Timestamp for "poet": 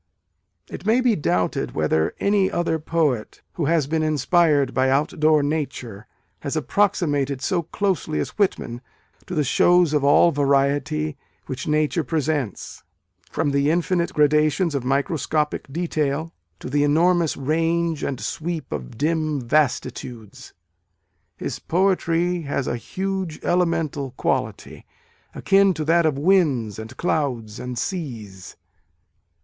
2.79-3.43